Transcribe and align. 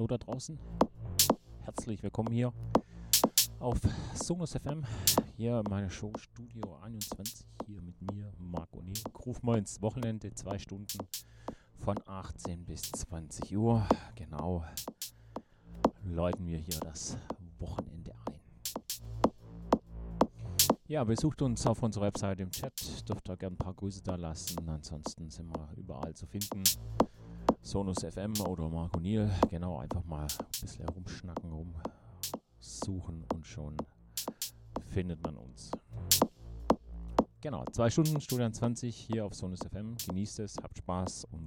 hallo 0.00 0.06
da 0.06 0.16
draußen. 0.16 0.58
Herzlich 1.60 2.02
willkommen 2.02 2.32
hier 2.32 2.54
auf 3.58 3.78
Sonus 4.14 4.52
FM. 4.52 4.82
Hier 5.36 5.62
meine 5.68 5.90
Show 5.90 6.10
Studio 6.18 6.76
21. 6.76 7.46
Hier 7.66 7.82
mit 7.82 8.00
mir, 8.10 8.32
Marc 8.38 8.70
O'Neill. 8.72 9.04
Ruf 9.26 9.42
mal 9.42 9.58
ins 9.58 9.82
Wochenende, 9.82 10.32
zwei 10.32 10.58
Stunden 10.58 11.06
von 11.76 11.96
18 12.06 12.64
bis 12.64 12.80
20 12.80 13.54
Uhr. 13.58 13.86
Genau. 14.14 14.64
Läuten 16.02 16.46
wir 16.46 16.56
hier 16.56 16.80
das 16.80 17.18
Wochenende 17.58 18.14
ein. 18.24 18.40
Ja, 20.88 21.04
besucht 21.04 21.42
uns 21.42 21.66
auf 21.66 21.82
unserer 21.82 22.06
Website 22.06 22.40
im 22.40 22.50
Chat. 22.50 23.06
Dürft 23.06 23.28
ihr 23.28 23.36
gerne 23.36 23.54
ein 23.54 23.58
paar 23.58 23.74
Grüße 23.74 24.02
da 24.02 24.16
lassen. 24.16 24.66
Ansonsten 24.66 25.28
sind 25.28 25.54
wir 25.54 25.68
überall 25.76 26.14
zu 26.14 26.26
finden. 26.26 26.62
Sonus 27.62 27.98
FM 27.98 28.32
oder 28.48 28.68
Marco 28.68 28.98
Niel. 29.00 29.30
Genau, 29.50 29.78
einfach 29.78 30.04
mal 30.04 30.22
ein 30.22 30.60
bisschen 30.60 30.88
rumschnacken, 30.88 31.50
rumsuchen 31.50 33.24
und 33.34 33.46
schon 33.46 33.76
findet 34.88 35.22
man 35.22 35.36
uns. 35.36 35.70
Genau, 37.40 37.64
zwei 37.72 37.88
Stunden, 37.88 38.20
Studio 38.20 38.50
20 38.50 38.94
hier 38.94 39.24
auf 39.24 39.34
Sonus 39.34 39.60
FM. 39.60 39.96
Genießt 40.06 40.40
es, 40.40 40.56
habt 40.62 40.76
Spaß 40.76 41.26
und 41.32 41.39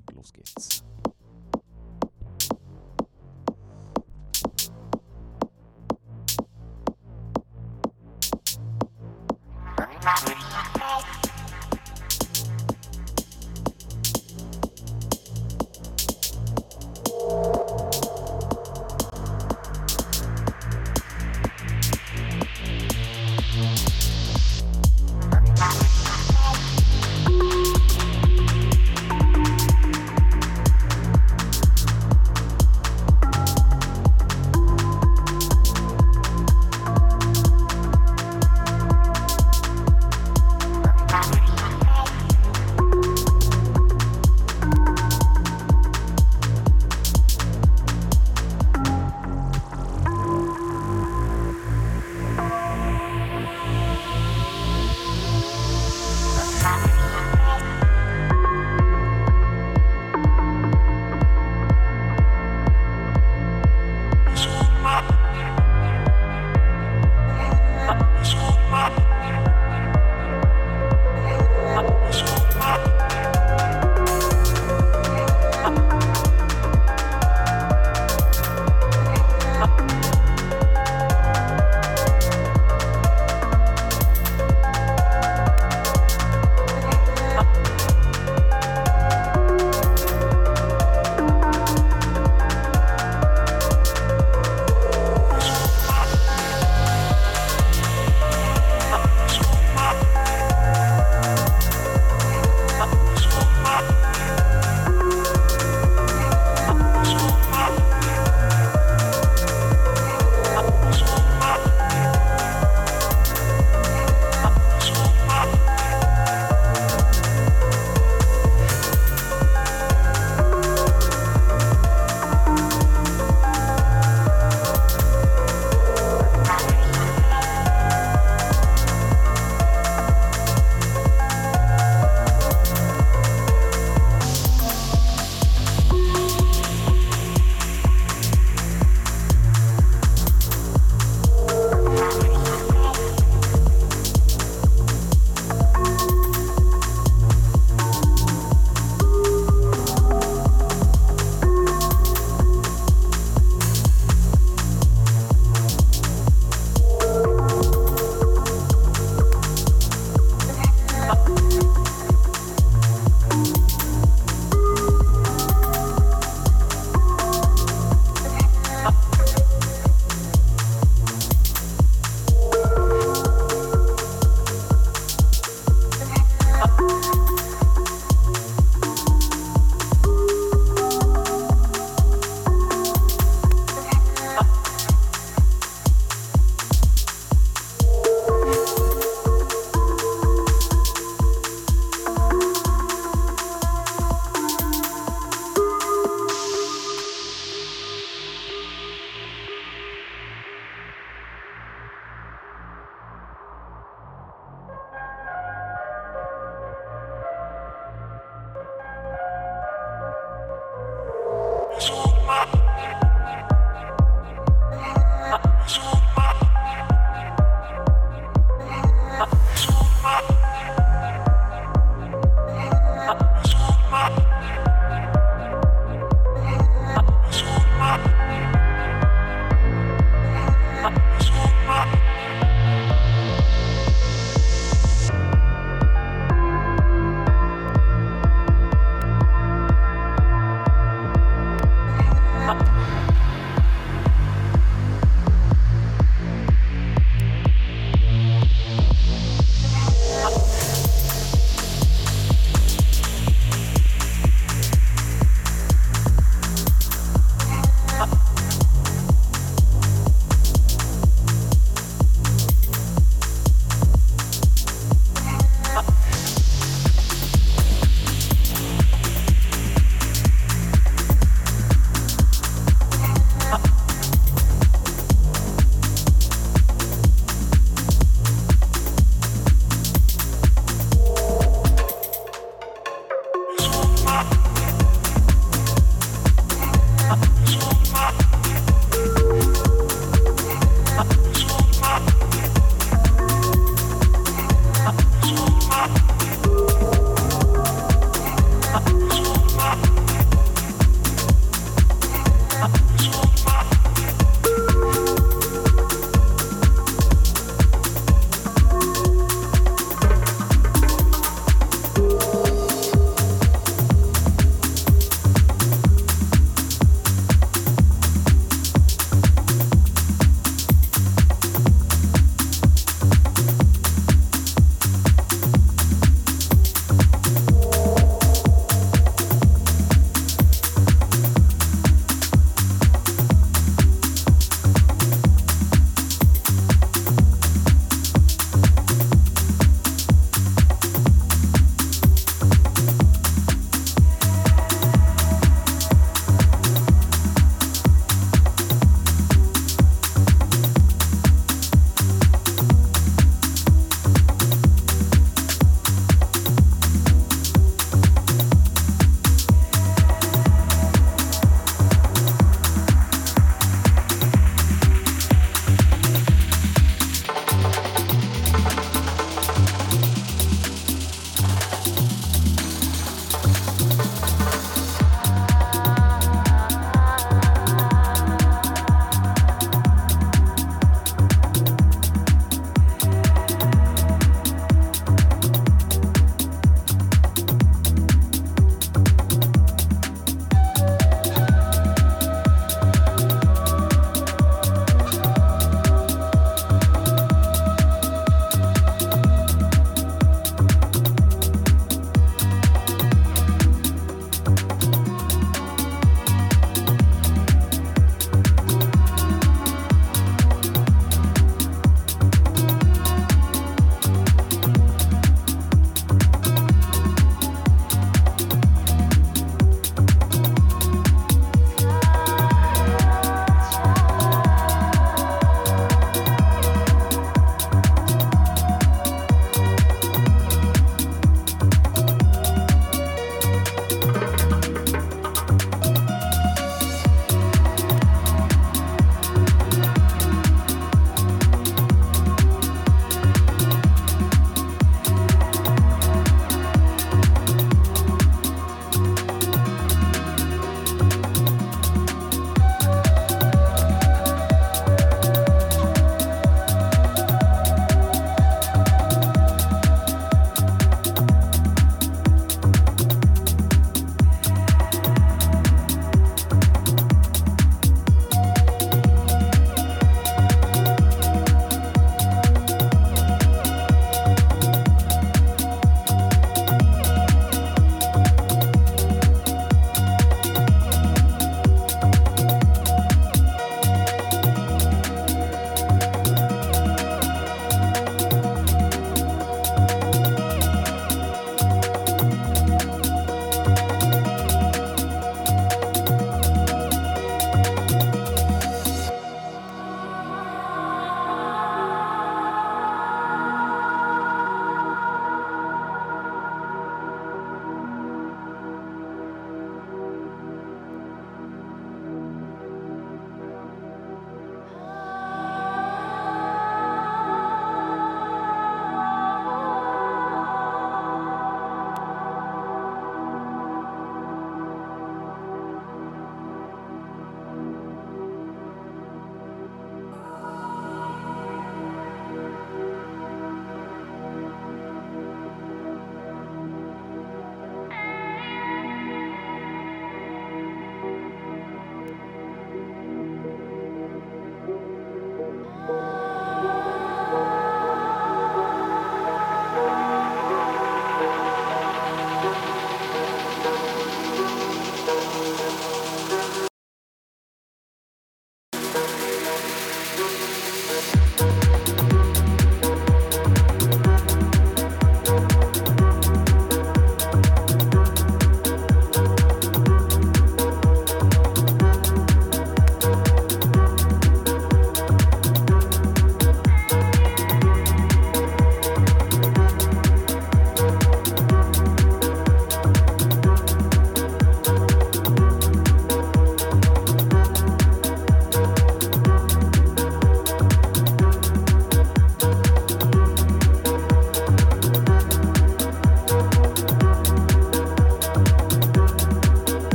Música 176.66 177.23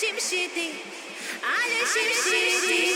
şimşidi, 0.00 0.70
Ali 1.42 1.80
şimşidi. 1.92 2.89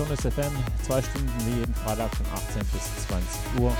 Sonus 0.00 0.20
FM, 0.20 0.50
zwei 0.86 1.02
Stunden 1.02 1.30
wie 1.44 1.58
jeden 1.58 1.74
Freitag 1.74 2.08
von 2.16 2.24
18 2.32 2.62
bis 2.72 3.06
20 3.06 3.60
Uhr. 3.60 3.70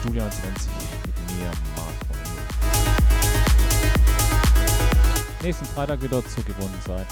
Studio 0.00 0.22
20 0.22 0.70
mit 1.04 1.36
mir, 1.36 1.50
Marco. 1.76 1.92
Nächsten 5.42 5.66
Freitag 5.66 6.00
wieder 6.00 6.24
zur 6.26 6.42
gewohnten 6.44 6.80
Zeit 6.80 7.06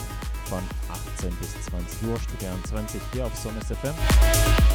von 0.47 0.63
18 0.89 1.37
bis 1.37 1.53
20 1.67 2.09
Uhr, 2.09 2.19
Studio 2.19 2.49
20 2.67 3.03
hier 3.13 3.27
auf 3.27 3.37
Sonus 3.37 3.65
FM. 3.65 3.95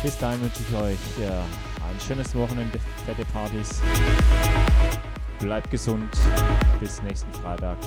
Bis 0.04 0.16
dahin 0.20 0.40
wünsche 0.40 0.62
ich 0.70 0.76
euch 0.76 1.00
ja, 1.20 1.40
ein 1.40 2.00
schönes 2.08 2.36
Wochenende, 2.36 2.80
fette 3.04 3.26
Partys. 3.34 3.82
Bleibt 5.40 5.72
gesund. 5.72 6.16
Bis 6.80 7.02
nächsten 7.02 7.34
Freitag, 7.34 7.78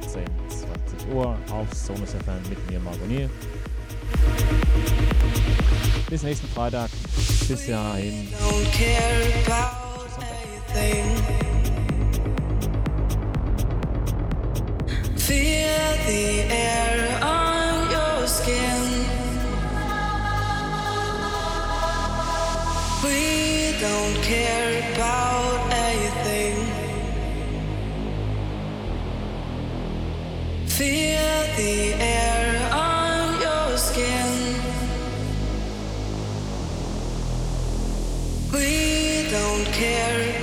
18, 0.00 0.24
20 0.48 1.12
Uhr 1.12 1.36
auf 1.50 1.74
Sonus 1.74 2.12
FM 2.12 2.48
mit 2.48 2.70
mir, 2.70 2.80
Marco. 2.80 3.04
Bis 6.10 6.22
nächsten 6.22 6.48
Freitag. 6.48 6.90
Bis 7.48 7.66
dahin. 7.66 8.28
Feel 15.16 15.96
the 16.06 16.44
air 16.50 17.18
on 17.22 17.90
your 17.90 18.26
skin. 18.26 19.06
We 23.02 23.74
don't 23.80 24.22
care 24.22 24.92
about 24.92 25.72
anything. 25.72 26.56
Feel 30.66 31.46
the 31.56 31.94
air 31.94 32.31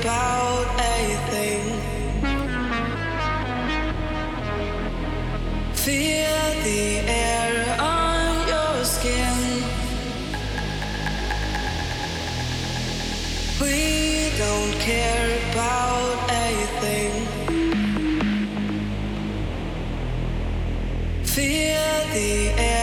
about 0.01 0.65
anything. 0.79 1.63
Feel 5.73 6.45
the 6.63 6.99
air 7.07 7.77
on 7.79 8.47
your 8.47 8.85
skin. 8.85 9.37
We 13.61 14.31
don't 14.37 14.73
care 14.79 15.29
about 15.51 16.17
anything. 16.45 17.13
Feel 21.23 21.97
the 22.13 22.31
air 22.57 22.78